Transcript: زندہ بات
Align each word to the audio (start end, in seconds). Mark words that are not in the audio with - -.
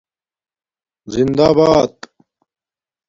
زندہ 1.13 1.47
بات 1.57 1.95